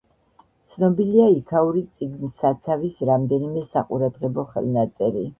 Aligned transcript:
ცნობილია 0.69 1.25
იქაური 1.33 1.83
წიგნსაცავის 1.99 2.97
რამდენიმე 3.09 3.63
საყურადღებო 3.75 4.47
ხელნაწერი. 4.55 5.23